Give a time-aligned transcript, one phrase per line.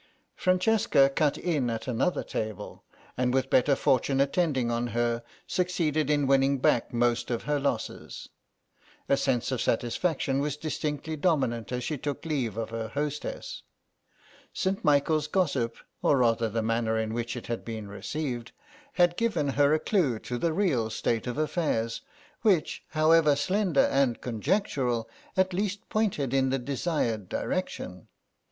[0.35, 2.83] Francesca cut in at another table
[3.15, 8.27] and with better fortune attending on her, succeeded in winning back most of her losses.
[9.07, 13.61] A sense of satisfaction was distinctly dominant as she took leave of her hostess.
[14.51, 14.83] St.
[14.83, 18.53] Michael's gossip, or rather the manner in which it had been received,
[18.93, 22.01] had given her a clue to the real state of affairs,
[22.41, 25.07] which, however slender and conjectural,
[25.37, 28.07] at least pointed in the desired direction.